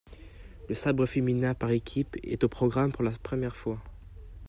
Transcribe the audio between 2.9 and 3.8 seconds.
pour la première fois.